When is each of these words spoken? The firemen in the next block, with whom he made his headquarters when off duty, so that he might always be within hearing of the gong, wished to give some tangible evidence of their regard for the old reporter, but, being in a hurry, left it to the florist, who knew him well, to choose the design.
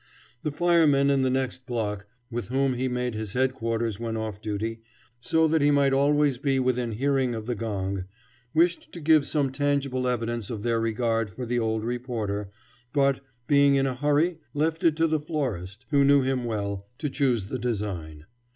The 0.41 0.49
firemen 0.51 1.11
in 1.11 1.21
the 1.21 1.29
next 1.29 1.67
block, 1.67 2.07
with 2.31 2.47
whom 2.47 2.73
he 2.73 2.87
made 2.87 3.13
his 3.13 3.33
headquarters 3.33 3.99
when 3.99 4.17
off 4.17 4.41
duty, 4.41 4.81
so 5.19 5.47
that 5.47 5.61
he 5.61 5.69
might 5.69 5.93
always 5.93 6.39
be 6.39 6.57
within 6.59 6.93
hearing 6.93 7.35
of 7.35 7.45
the 7.45 7.53
gong, 7.53 8.05
wished 8.51 8.91
to 8.93 8.99
give 8.99 9.27
some 9.27 9.51
tangible 9.51 10.07
evidence 10.07 10.49
of 10.49 10.63
their 10.63 10.79
regard 10.79 11.29
for 11.29 11.45
the 11.45 11.59
old 11.59 11.83
reporter, 11.83 12.49
but, 12.93 13.19
being 13.45 13.75
in 13.75 13.85
a 13.85 13.93
hurry, 13.93 14.39
left 14.55 14.83
it 14.83 14.95
to 14.95 15.05
the 15.05 15.19
florist, 15.19 15.85
who 15.91 16.03
knew 16.03 16.23
him 16.23 16.45
well, 16.45 16.87
to 16.97 17.07
choose 17.07 17.45
the 17.45 17.59
design. 17.59 18.25